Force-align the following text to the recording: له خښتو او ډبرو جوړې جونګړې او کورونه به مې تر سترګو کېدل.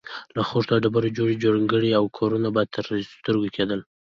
له 0.35 0.41
خښتو 0.49 0.73
او 0.75 0.81
ډبرو 0.83 1.15
جوړې 1.17 1.35
جونګړې 1.43 1.91
او 1.99 2.03
کورونه 2.17 2.47
به 2.55 2.61
مې 2.65 2.69
تر 2.73 2.85
سترګو 3.17 3.47
کېدل. 3.55 3.79